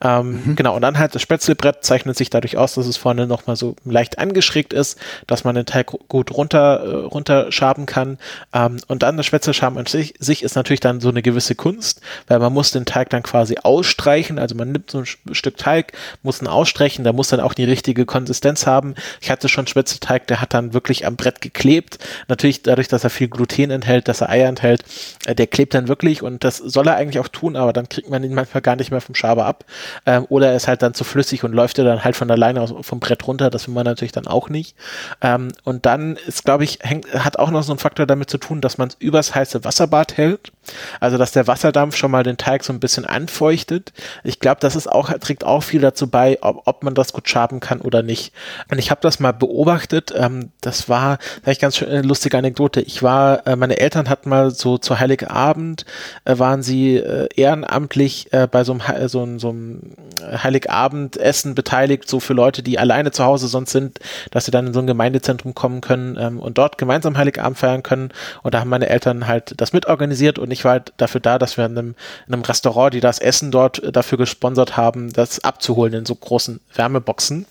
[0.00, 0.56] Ähm, mhm.
[0.56, 3.76] Genau, und dann halt das Spätzlebrett zeichnet sich dadurch aus, dass es vorne nochmal so
[3.84, 8.18] leicht angeschrägt ist, dass man den Teig gut runter, äh, runterschaben kann.
[8.52, 12.00] Ähm, und dann das Spätzleschaben an sich, sich ist natürlich dann so eine gewisse Kunst,
[12.26, 14.38] weil man muss den Teig dann quasi ausstreichen.
[14.38, 17.64] Also man nimmt so ein Stück Teig, muss ihn ausstreichen, der muss dann auch die
[17.64, 18.94] richtige Konsistenz haben.
[19.20, 21.98] Ich hatte schon Spätzleteig, der hat dann wirklich am Brett geklebt.
[22.28, 24.84] Natürlich dadurch, dass er viel Gluten enthält, dass er Eier enthält,
[25.26, 28.10] äh, der klebt dann wirklich und das soll er eigentlich auch tun, aber dann kriegt
[28.10, 29.64] man ihn manchmal gar nicht mehr vom Schaber ab ab.
[30.06, 32.60] Ähm, oder er ist halt dann zu flüssig und läuft er dann halt von alleine
[32.60, 33.50] aus, vom Brett runter.
[33.50, 34.74] Das will man natürlich dann auch nicht.
[35.20, 38.38] Ähm, und dann ist, glaube ich, hängt, hat auch noch so ein Faktor damit zu
[38.38, 40.52] tun, dass man es übers heiße Wasserbad hält.
[41.00, 43.92] Also, dass der Wasserdampf schon mal den Teig so ein bisschen anfeuchtet.
[44.24, 47.28] Ich glaube, das ist auch, trägt auch viel dazu bei, ob, ob man das gut
[47.28, 48.32] schaben kann oder nicht.
[48.70, 50.12] Und ich habe das mal beobachtet.
[50.16, 52.80] Ähm, das war vielleicht ganz schön eine lustige Anekdote.
[52.80, 55.84] Ich war, äh, meine Eltern hatten mal so zu Heiligabend,
[56.24, 59.80] äh, waren sie äh, ehrenamtlich äh, bei so einem, so einem so einem
[60.20, 63.98] Heiligabendessen beteiligt, so für Leute, die alleine zu Hause sonst sind,
[64.30, 67.82] dass sie dann in so ein Gemeindezentrum kommen können ähm, und dort gemeinsam Heiligabend feiern
[67.82, 68.12] können.
[68.42, 71.58] Und da haben meine Eltern halt das mitorganisiert und ich war halt dafür da, dass
[71.58, 71.94] wir in einem,
[72.26, 76.60] in einem Restaurant, die das Essen dort dafür gesponsert haben, das abzuholen in so großen
[76.74, 77.44] Wärmeboxen.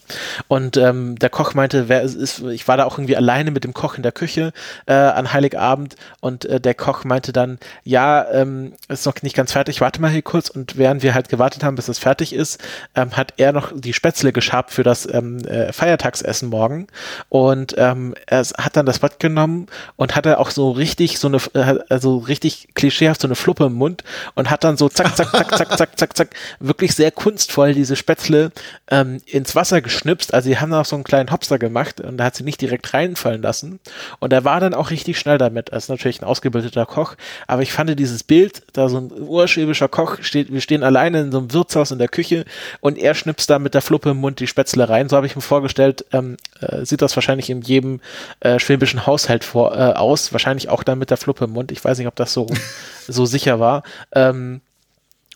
[0.47, 3.73] Und ähm, der Koch meinte, wer ist, ich war da auch irgendwie alleine mit dem
[3.73, 4.54] Koch in der Küche
[4.88, 9.51] äh, an Heiligabend und äh, der Koch meinte dann, ja, ähm, ist noch nicht ganz
[9.51, 10.49] fertig, warte mal hier kurz.
[10.49, 12.62] Und während wir halt gewartet haben, bis es fertig ist,
[12.96, 16.86] ähm, hat er noch die Spätzle geschabt für das ähm, äh, Feiertagsessen morgen.
[17.30, 19.65] Und ähm, er hat dann das Blatt genommen
[19.96, 23.74] und hatte auch so richtig so eine, äh, also richtig klischeehaft so eine Fluppe im
[23.74, 24.04] Mund
[24.36, 27.96] und hat dann so zack, zack, zack, zack, zack, zack, zack, wirklich sehr kunstvoll diese
[27.96, 28.52] Spätzle
[28.91, 30.36] ähm, ins Wasser geschnipst.
[30.36, 32.94] Also sie haben auch so einen kleinen Hopster gemacht und da hat sie nicht direkt
[32.94, 33.80] reinfallen lassen.
[34.20, 35.70] Und er war dann auch richtig schnell damit.
[35.70, 37.15] Er ist natürlich ein ausgebildeter Koch,
[37.48, 41.32] aber ich fand dieses Bild, da so ein urschwäbischer Koch steht, wir stehen alleine in
[41.32, 42.45] so einem Wirtshaus in der Küche
[42.81, 45.10] und er schnipst da mit der Fluppe im Mund die Spätzle rein.
[45.10, 48.01] So habe ich mir vorgestellt, ähm, äh, sieht das wahrscheinlich in jedem
[48.41, 50.34] äh, schwäbischen Haushalt vor, äh, aus.
[50.34, 51.71] Wahrscheinlich auch dann mit der Fluppe im Mund.
[51.71, 52.47] Ich weiß nicht, ob das so,
[53.07, 53.84] so sicher war.
[54.13, 54.62] Ähm,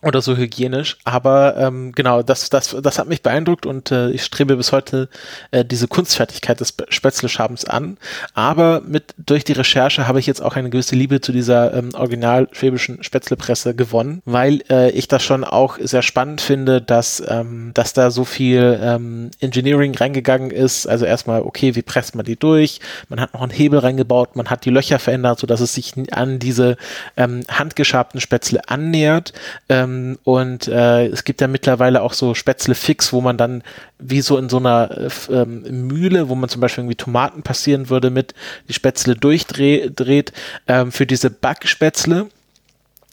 [0.06, 0.98] oder so hygienisch.
[1.04, 5.10] Aber ähm, genau, das, das, das hat mich beeindruckt und äh, ich strebe bis heute
[5.50, 7.98] äh, diese Kunstfertigkeit des Spätzleschabens an.
[8.36, 11.89] Aber mit durch die Recherche habe ich jetzt auch eine gewisse Liebe zu dieser ähm,
[11.96, 17.72] original schwäbischen Spätzlepresse gewonnen, weil äh, ich das schon auch sehr spannend finde, dass, ähm,
[17.74, 20.86] dass da so viel ähm, Engineering reingegangen ist.
[20.86, 22.80] Also erstmal, okay, wie presst man die durch?
[23.10, 25.94] Man hat noch einen Hebel reingebaut, man hat die Löcher verändert, so dass es sich
[26.12, 26.78] an diese
[27.18, 29.34] ähm, handgeschabten Spätzle annähert.
[29.68, 33.64] Ähm, ähm, und äh, es gibt ja mittlerweile auch so Spätzle fix, wo man dann
[34.00, 37.90] wie so in so einer äh, ähm, Mühle, wo man zum Beispiel irgendwie Tomaten passieren
[37.90, 38.34] würde, mit
[38.68, 40.34] die Spätzle durchdreht,
[40.68, 42.28] ähm, für diese Backspätzle.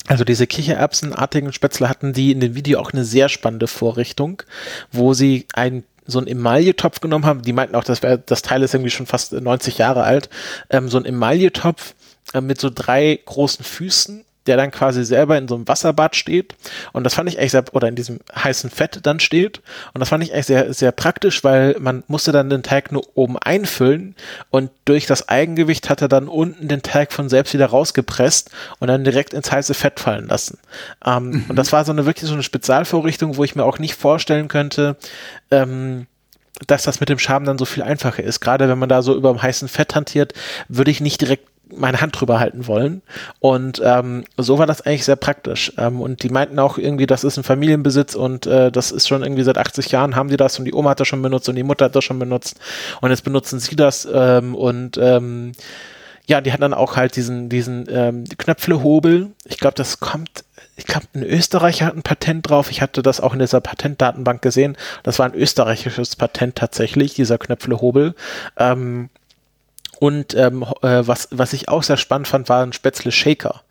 [0.09, 4.43] Also diese Kichererbsenartigen Spätzle hatten die in dem Video auch eine sehr spannende Vorrichtung,
[4.91, 7.43] wo sie ein so einen Emailletopf genommen haben.
[7.43, 10.29] Die meinten auch, das, wär, das Teil ist irgendwie schon fast 90 Jahre alt.
[10.69, 11.95] Ähm, so ein Emailletopf
[12.35, 16.55] äh, mit so drei großen Füßen der dann quasi selber in so einem Wasserbad steht.
[16.93, 19.61] Und das fand ich eigentlich sehr, oder in diesem heißen Fett dann steht.
[19.95, 23.05] Und das fand ich eigentlich sehr, sehr praktisch, weil man musste dann den Teig nur
[23.15, 24.17] oben einfüllen
[24.51, 28.89] und durch das Eigengewicht hat er dann unten den Teig von selbst wieder rausgepresst und
[28.89, 30.59] dann direkt ins heiße Fett fallen lassen.
[31.05, 31.45] Ähm, mhm.
[31.49, 34.49] Und das war so eine wirklich so eine Spezialvorrichtung, wo ich mir auch nicht vorstellen
[34.49, 34.97] könnte,
[35.51, 36.07] ähm,
[36.67, 38.41] dass das mit dem Schaben dann so viel einfacher ist.
[38.41, 40.35] Gerade wenn man da so über dem heißen Fett hantiert,
[40.69, 43.03] würde ich nicht direkt meine Hand drüber halten wollen.
[43.41, 45.73] Und ähm, so war das eigentlich sehr praktisch.
[45.79, 49.23] Ähm, und die meinten auch irgendwie, das ist ein Familienbesitz und äh, das ist schon
[49.23, 51.57] irgendwie seit 80 Jahren haben die das und die Oma hat das schon benutzt und
[51.57, 52.59] die Mutter hat das schon benutzt
[53.01, 55.53] und jetzt benutzen sie das ähm, und ähm,
[56.27, 59.33] ja, die hat dann auch halt diesen, diesen ähm, Knöpflehobel.
[59.45, 60.45] Ich glaube, das kommt,
[60.77, 62.71] ich glaube, ein Österreicher hat ein Patent drauf.
[62.71, 64.77] Ich hatte das auch in dieser Patentdatenbank gesehen.
[65.03, 68.15] Das war ein österreichisches Patent tatsächlich, dieser Knöpflehobel.
[68.57, 69.11] Ähm,
[70.03, 73.63] und ähm, äh, was, was ich auch sehr spannend fand, war ein Spätzle Shaker.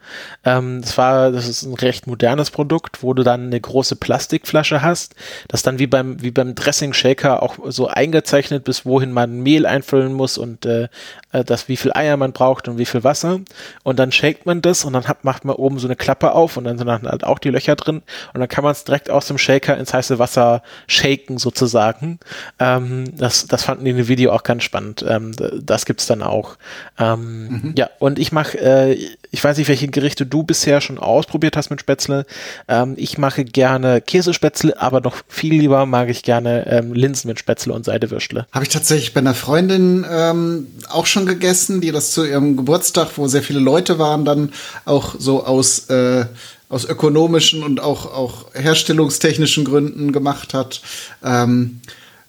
[0.46, 4.82] Ähm, das war, das ist ein recht modernes Produkt, wo du dann eine große Plastikflasche
[4.82, 5.16] hast,
[5.48, 9.66] das dann wie beim, wie beim Dressing Shaker auch so eingezeichnet bis wohin man Mehl
[9.66, 10.88] einfüllen muss und äh,
[11.32, 13.40] äh, das, wie viel Eier man braucht und wie viel Wasser.
[13.84, 16.58] Und dann shakt man das und dann hat, macht man oben so eine Klappe auf
[16.58, 18.02] und dann sind dann halt auch die Löcher drin
[18.34, 22.20] und dann kann man es direkt aus dem Shaker ins heiße Wasser shaken sozusagen.
[22.60, 25.06] Ähm, das, das fanden die in dem Video auch ganz spannend.
[25.08, 26.58] Ähm, das gibt's dann auch.
[27.00, 27.74] Ähm, mhm.
[27.78, 28.94] Ja, und ich mache, äh,
[29.32, 32.26] ich weiß nicht, welche Gerichte du bisher schon ausprobiert hast mit Spätzle.
[32.68, 37.40] Ähm, ich mache gerne Käsespätzle, aber noch viel lieber mag ich gerne ähm, Linsen mit
[37.40, 38.46] Spätzle und Seidewürstle.
[38.52, 43.10] Habe ich tatsächlich bei einer Freundin ähm, auch schon gegessen, die das zu ihrem Geburtstag,
[43.18, 44.54] wo sehr viele Leute waren, dann
[44.86, 46.26] auch so aus äh,
[46.72, 50.82] aus ökonomischen und auch, auch herstellungstechnischen Gründen gemacht hat.
[51.22, 51.82] Ähm,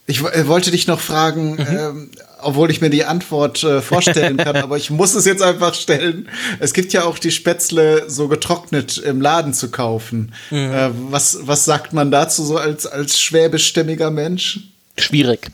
[0.07, 1.67] ich äh, wollte dich noch fragen, mhm.
[1.69, 2.11] ähm,
[2.43, 6.29] obwohl ich mir die Antwort äh, vorstellen kann, aber ich muss es jetzt einfach stellen.
[6.61, 10.35] Es gibt ja auch die Spätzle so getrocknet im Laden zu kaufen.
[10.51, 10.73] Mhm.
[10.73, 14.61] Äh, was, was sagt man dazu so als, als schwäbischstämmiger Mensch?
[14.99, 15.51] Schwierig.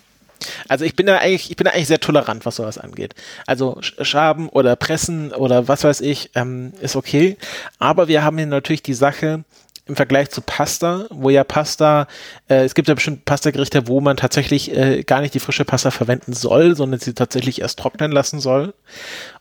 [0.68, 3.14] Also ich bin da eigentlich, ich bin da eigentlich sehr tolerant, was sowas angeht.
[3.46, 7.36] Also Schaben oder Pressen oder was weiß ich, ähm, ist okay.
[7.78, 9.44] Aber wir haben hier natürlich die Sache,
[9.88, 12.06] im Vergleich zu Pasta, wo ja Pasta,
[12.48, 15.90] äh, es gibt ja bestimmt Pasta-Gerichte, wo man tatsächlich äh, gar nicht die frische Pasta
[15.90, 18.74] verwenden soll, sondern sie tatsächlich erst trocknen lassen soll.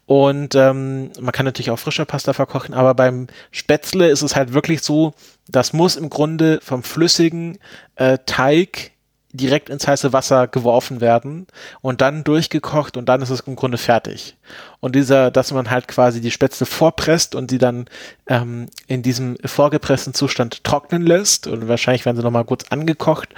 [0.06, 4.54] Und ähm, man kann natürlich auch frische Pasta verkochen, aber beim Spätzle ist es halt
[4.54, 5.14] wirklich so,
[5.50, 7.58] das muss im Grunde vom flüssigen
[7.96, 8.92] äh, Teig
[9.34, 11.48] direkt ins heiße Wasser geworfen werden
[11.82, 14.38] und dann durchgekocht und dann ist es im Grunde fertig.
[14.80, 17.86] Und dieser, dass man halt quasi die Spätzle vorpresst und die dann
[18.28, 23.30] ähm, in diesem vorgepressten Zustand trocknen lässt und wahrscheinlich werden sie nochmal kurz angekocht,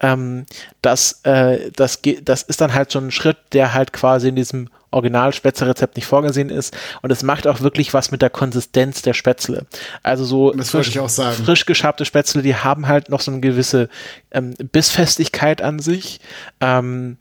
[0.00, 0.44] ähm,
[0.82, 4.68] das, äh, das, das ist dann halt so ein Schritt, der halt quasi in diesem
[4.90, 6.76] Original-Spätzle-Rezept nicht vorgesehen ist.
[7.02, 9.66] Und es macht auch wirklich was mit der Konsistenz der Spätzle.
[10.02, 13.88] Also so frisch, frisch geschabte Spätzle, die haben halt noch so eine gewisse
[14.30, 16.20] ähm, Bissfestigkeit an sich.
[16.60, 17.18] Ähm,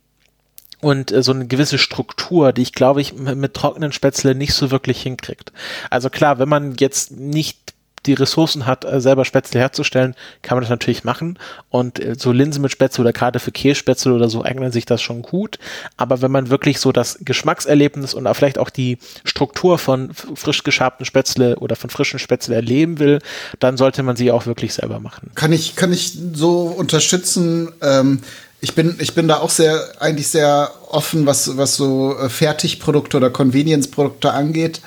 [0.79, 4.71] und äh, so eine gewisse Struktur, die ich glaube ich mit trockenen Spätzle nicht so
[4.71, 5.51] wirklich hinkriegt.
[5.89, 7.73] Also klar, wenn man jetzt nicht
[8.07, 11.37] die Ressourcen hat, äh, selber Spätzle herzustellen, kann man das natürlich machen.
[11.69, 15.01] Und äh, so Linsen mit Spätzle oder gerade für Kässpätzle oder so eignen sich das
[15.01, 15.59] schon gut.
[15.97, 21.05] Aber wenn man wirklich so das Geschmackserlebnis und vielleicht auch die Struktur von frisch geschabten
[21.05, 23.19] Spätzle oder von frischen Spätzle erleben will,
[23.59, 25.31] dann sollte man sie auch wirklich selber machen.
[25.35, 27.71] Kann ich, kann ich so unterstützen.
[27.81, 28.21] Ähm
[28.59, 33.17] ich bin, ich bin da auch sehr, eigentlich sehr offen, was, was so äh, Fertigprodukte
[33.17, 34.81] oder Convenience-Produkte angeht.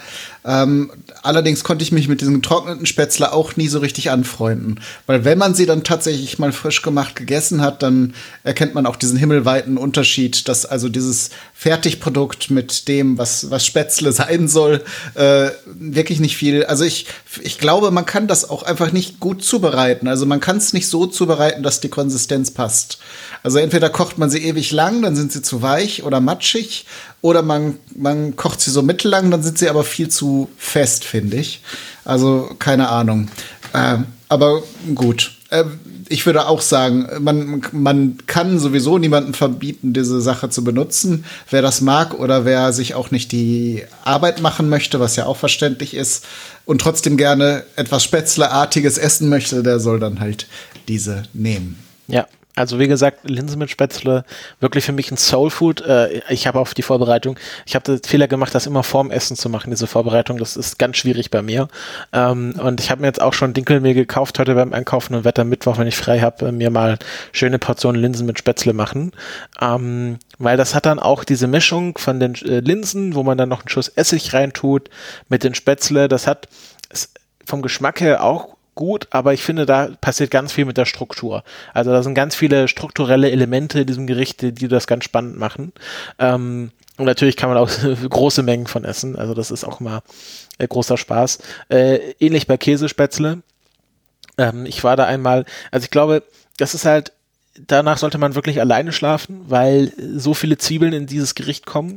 [0.44, 0.90] Ähm,
[1.22, 4.80] allerdings konnte ich mich mit diesem getrockneten Spätzle auch nie so richtig anfreunden.
[5.06, 8.96] Weil wenn man sie dann tatsächlich mal frisch gemacht gegessen hat, dann erkennt man auch
[8.96, 15.50] diesen himmelweiten Unterschied, dass also dieses Fertigprodukt mit dem, was, was Spätzle sein soll, äh,
[15.66, 16.64] wirklich nicht viel.
[16.64, 17.06] Also ich,
[17.42, 20.08] ich glaube, man kann das auch einfach nicht gut zubereiten.
[20.08, 22.96] Also man kann es nicht so zubereiten, dass die Konsistenz passt.
[23.42, 26.86] Also entweder kocht man sie ewig lang, dann sind sie zu weich oder matschig,
[27.20, 31.36] oder man, man kocht sie so mittellang, dann sind sie aber viel zu fest, finde
[31.36, 31.60] ich.
[32.06, 33.28] Also keine Ahnung.
[33.74, 33.98] Äh,
[34.30, 34.62] aber
[34.94, 35.32] gut.
[35.50, 35.64] Äh,
[36.10, 41.24] ich würde auch sagen, man, man kann sowieso niemanden verbieten, diese Sache zu benutzen.
[41.48, 45.36] Wer das mag oder wer sich auch nicht die Arbeit machen möchte, was ja auch
[45.36, 46.26] verständlich ist,
[46.66, 50.46] und trotzdem gerne etwas Spätzleartiges essen möchte, der soll dann halt
[50.88, 51.78] diese nehmen.
[52.08, 52.26] Ja,
[52.60, 54.24] also wie gesagt, Linsen mit Spätzle,
[54.60, 55.80] wirklich für mich ein Soulfood.
[55.80, 59.36] Äh, ich habe auf die Vorbereitung, ich habe den Fehler gemacht, das immer vorm Essen
[59.36, 60.38] zu machen, diese Vorbereitung.
[60.38, 61.68] Das ist ganz schwierig bei mir.
[62.12, 65.48] Ähm, und ich habe mir jetzt auch schon Dinkelmehl gekauft heute beim Einkaufen und am
[65.48, 66.98] Mittwoch, wenn ich frei habe, mir mal
[67.32, 69.12] schöne Portionen Linsen mit Spätzle machen.
[69.60, 73.48] Ähm, weil das hat dann auch diese Mischung von den äh, Linsen, wo man dann
[73.48, 74.90] noch einen Schuss Essig reintut,
[75.28, 76.08] mit den Spätzle.
[76.08, 76.48] Das hat
[77.44, 81.44] vom Geschmack her auch gut, aber ich finde, da passiert ganz viel mit der Struktur.
[81.72, 85.72] Also da sind ganz viele strukturelle Elemente in diesem Gericht, die, das ganz spannend machen.
[86.18, 87.70] Ähm, und natürlich kann man auch
[88.10, 89.14] große Mengen von essen.
[89.14, 90.02] Also das ist auch immer
[90.58, 91.38] äh, großer Spaß.
[91.68, 93.42] Äh, ähnlich bei Käsespätzle.
[94.38, 96.24] Ähm, ich war da einmal, also ich glaube,
[96.56, 97.12] das ist halt
[97.66, 101.96] danach sollte man wirklich alleine schlafen, weil so viele Zwiebeln in dieses Gericht kommen.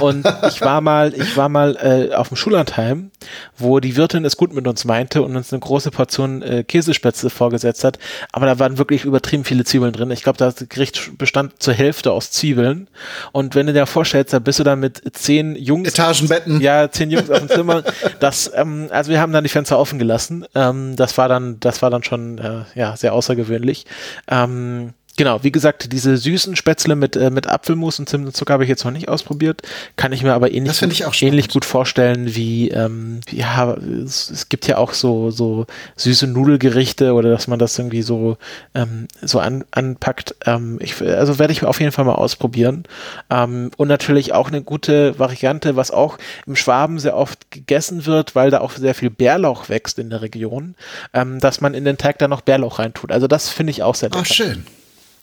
[0.00, 3.10] Und ich war mal, ich war mal äh, auf dem Schullandheim,
[3.58, 7.30] wo die Wirtin es gut mit uns meinte und uns eine große Portion äh, Käsespätzle
[7.30, 7.98] vorgesetzt hat.
[8.30, 10.10] Aber da waren wirklich übertrieben viele Zwiebeln drin.
[10.12, 12.88] Ich glaube, das Gericht bestand zur Hälfte aus Zwiebeln.
[13.32, 15.88] Und wenn du dir vorstellst, da bist du dann mit zehn Jungs.
[15.88, 16.60] Etagenbetten.
[16.60, 17.82] Ja, zehn Jungs auf dem Zimmer.
[18.20, 20.46] Das, ähm, also wir haben dann die Fenster offen gelassen.
[20.54, 23.86] Ähm, das war dann, das war dann schon äh, ja sehr außergewöhnlich.
[24.28, 28.54] Ähm, Genau, wie gesagt, diese süßen Spätzle mit, äh, mit Apfelmus und Zimt und Zucker
[28.54, 29.60] habe ich jetzt noch nicht ausprobiert.
[29.96, 34.66] Kann ich mir aber ähnlich, gut, ähnlich gut vorstellen wie, ähm, ja, es, es, gibt
[34.66, 38.38] ja auch so, so süße Nudelgerichte oder dass man das irgendwie so,
[38.74, 40.34] ähm, so an, anpackt.
[40.46, 42.84] Ähm, ich, also werde ich auf jeden Fall mal ausprobieren.
[43.28, 48.34] Ähm, und natürlich auch eine gute Variante, was auch im Schwaben sehr oft gegessen wird,
[48.34, 50.74] weil da auch sehr viel Bärlauch wächst in der Region,
[51.12, 53.12] ähm, dass man in den Teig da noch Bärlauch reintut.
[53.12, 54.22] Also das finde ich auch sehr lecker.
[54.22, 54.64] Ach, schön.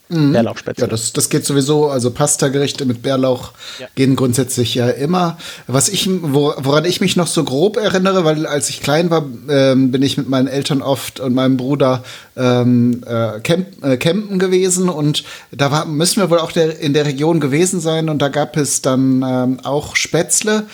[0.10, 0.34] Mhm.
[0.34, 0.86] Bärlauchspätzle.
[0.86, 1.88] Ja, das, das geht sowieso.
[1.88, 3.88] Also Pasta-Gerichte mit Bärlauch ja.
[3.94, 5.38] gehen grundsätzlich ja immer.
[5.68, 9.92] Was ich, woran ich mich noch so grob erinnere, weil als ich klein war, ähm,
[9.92, 12.04] bin ich mit meinen Eltern oft und meinem Bruder
[12.36, 16.94] ähm, äh, camp, äh, campen gewesen und da war, müssen wir wohl auch der, in
[16.94, 20.66] der Region gewesen sein und da gab es dann ähm, auch Spätzle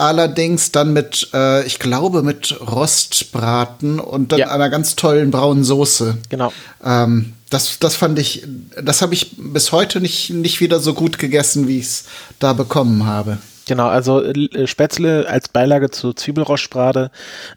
[0.00, 4.48] allerdings dann mit, äh, ich glaube, mit Rostbraten und dann ja.
[4.48, 6.16] einer ganz tollen braunen Soße.
[6.30, 6.52] Genau.
[6.82, 8.46] Ähm, das, das fand ich,
[8.80, 12.04] das habe ich bis heute nicht, nicht wieder so gut gegessen, wie ich es
[12.38, 13.38] da bekommen habe.
[13.70, 17.12] Genau, also äh, Spätzle als Beilage zu Zwiebelrostbrate,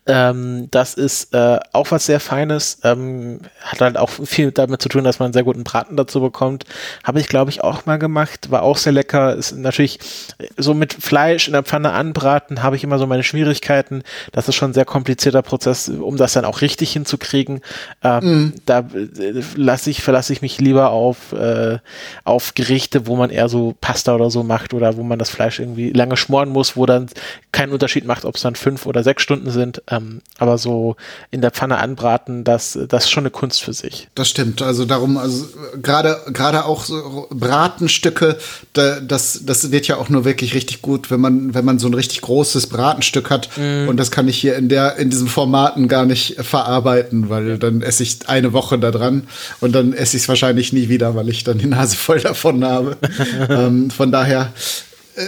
[0.05, 4.89] ähm, das ist äh, auch was sehr Feines, ähm, hat halt auch viel damit zu
[4.89, 6.65] tun, dass man einen sehr guten Braten dazu bekommt.
[7.03, 9.33] Habe ich, glaube ich, auch mal gemacht, war auch sehr lecker.
[9.35, 9.99] Ist natürlich
[10.37, 14.03] äh, so mit Fleisch in der Pfanne anbraten, habe ich immer so meine Schwierigkeiten.
[14.33, 17.61] Das ist schon ein sehr komplizierter Prozess, um das dann auch richtig hinzukriegen.
[18.03, 18.53] Ähm, mm.
[18.67, 21.79] Da äh, lasse ich, verlasse ich mich lieber auf, äh,
[22.23, 25.59] auf Gerichte, wo man eher so Pasta oder so macht oder wo man das Fleisch
[25.59, 27.07] irgendwie lange schmoren muss, wo dann
[27.53, 29.81] keinen Unterschied macht, ob es dann fünf oder sechs Stunden sind.
[29.89, 30.95] Ähm, aber so
[31.31, 34.09] in der Pfanne anbraten, das, das ist schon eine Kunst für sich.
[34.15, 34.61] Das stimmt.
[34.61, 35.45] Also darum, also
[35.81, 38.37] gerade gerade auch so Bratenstücke,
[38.73, 41.87] da, das, das wird ja auch nur wirklich richtig gut, wenn man, wenn man so
[41.87, 43.49] ein richtig großes Bratenstück hat.
[43.55, 43.87] Mm.
[43.87, 47.81] Und das kann ich hier in der, in diesen Formaten gar nicht verarbeiten, weil dann
[47.81, 49.23] esse ich eine Woche da dran
[49.61, 52.65] und dann esse ich es wahrscheinlich nie wieder, weil ich dann die Nase voll davon
[52.65, 52.97] habe.
[53.49, 54.51] ähm, von daher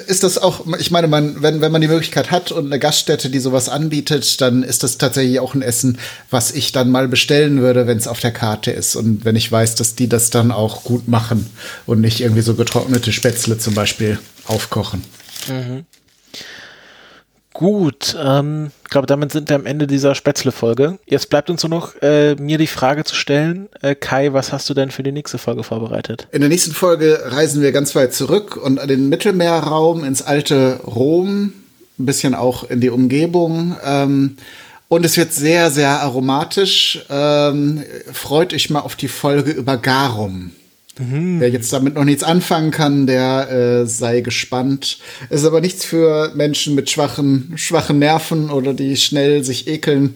[0.08, 3.30] ist das auch, ich meine, man, wenn, wenn man die Möglichkeit hat und eine Gaststätte,
[3.30, 7.62] die sowas anbietet, dann ist das tatsächlich auch ein Essen, was ich dann mal bestellen
[7.62, 10.52] würde, wenn es auf der Karte ist und wenn ich weiß, dass die das dann
[10.52, 11.50] auch gut machen
[11.86, 15.04] und nicht irgendwie so getrocknete Spätzle zum Beispiel aufkochen.
[15.48, 15.86] Mhm.
[17.56, 21.00] Gut, ähm, glaube, damit sind wir am Ende dieser Spätzle-Folge.
[21.06, 24.70] Jetzt bleibt uns nur noch, äh, mir die Frage zu stellen, äh, Kai, was hast
[24.70, 26.28] du denn für die nächste Folge vorbereitet?
[26.34, 30.82] In der nächsten Folge reisen wir ganz weit zurück und an den Mittelmeerraum, ins alte
[30.86, 31.54] Rom,
[31.98, 33.78] ein bisschen auch in die Umgebung.
[33.86, 34.36] Ähm,
[34.90, 37.06] und es wird sehr, sehr aromatisch.
[37.10, 40.52] Ähm, freut euch mal auf die Folge über Garum.
[40.98, 41.40] Mhm.
[41.40, 45.00] Wer jetzt damit noch nichts anfangen kann, der äh, sei gespannt.
[45.30, 50.16] Es ist aber nichts für Menschen mit schwachen, schwachen Nerven oder die schnell sich ekeln.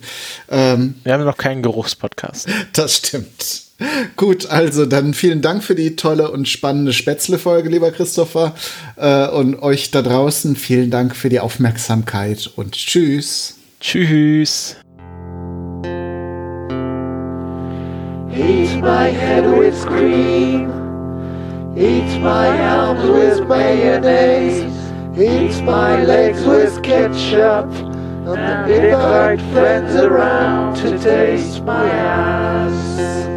[0.49, 2.47] Ähm, Wir haben noch keinen Geruchspodcast.
[2.73, 3.63] Das stimmt.
[4.15, 8.55] Gut, also dann vielen Dank für die tolle und spannende Spätzle-Folge, lieber Christopher.
[8.97, 13.55] Äh, und euch da draußen vielen Dank für die Aufmerksamkeit und tschüss.
[13.79, 14.75] Tschüss.
[18.39, 20.69] Eat my head with cream.
[21.77, 24.63] Eat my arms with mayonnaise.
[25.17, 27.69] Eat my legs with ketchup.
[28.25, 33.28] And invite friends around to taste my ass.